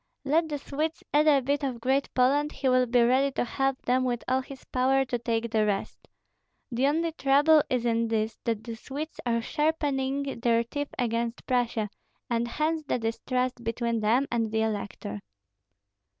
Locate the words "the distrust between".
12.87-13.99